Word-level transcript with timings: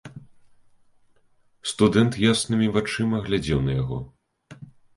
Студэнт 1.73 2.13
яснымі 2.31 2.67
вачыма 2.81 3.17
глядзеў 3.29 3.59
на 3.69 3.79
яго. 3.81 3.97